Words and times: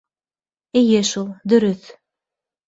—Эйе 0.81 1.01
шул, 1.09 1.27
дөрөҫ. 1.53 1.93